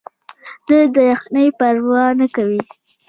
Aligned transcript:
دوی 0.67 0.83
د 0.95 0.97
یخنۍ 1.11 1.47
پروا 1.57 2.03
نه 2.19 2.27
کوي. 2.35 2.61